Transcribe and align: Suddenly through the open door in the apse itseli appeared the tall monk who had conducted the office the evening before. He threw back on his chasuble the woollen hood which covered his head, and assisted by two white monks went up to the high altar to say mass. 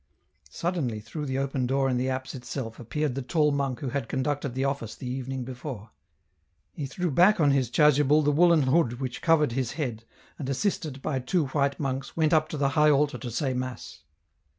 Suddenly 0.49 0.99
through 0.99 1.27
the 1.27 1.37
open 1.37 1.67
door 1.67 1.87
in 1.87 1.97
the 1.97 2.09
apse 2.09 2.33
itseli 2.33 2.79
appeared 2.79 3.13
the 3.13 3.21
tall 3.21 3.51
monk 3.51 3.81
who 3.81 3.89
had 3.89 4.09
conducted 4.09 4.55
the 4.55 4.65
office 4.65 4.95
the 4.95 5.05
evening 5.05 5.43
before. 5.43 5.91
He 6.73 6.87
threw 6.87 7.11
back 7.11 7.39
on 7.39 7.51
his 7.51 7.69
chasuble 7.69 8.23
the 8.23 8.31
woollen 8.31 8.63
hood 8.63 8.93
which 8.99 9.21
covered 9.21 9.51
his 9.51 9.73
head, 9.73 10.03
and 10.39 10.49
assisted 10.49 11.03
by 11.03 11.19
two 11.19 11.49
white 11.49 11.79
monks 11.79 12.17
went 12.17 12.33
up 12.33 12.49
to 12.49 12.57
the 12.57 12.69
high 12.69 12.89
altar 12.89 13.19
to 13.19 13.29
say 13.29 13.53
mass. 13.53 14.01